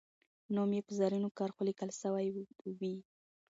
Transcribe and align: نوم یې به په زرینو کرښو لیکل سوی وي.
نوم 0.53 0.69
یې 0.77 0.81
به 0.83 0.85
په 0.87 0.93
زرینو 0.99 1.29
کرښو 1.37 1.67
لیکل 1.69 1.89
سوی 2.01 2.27
وي. 2.79 2.95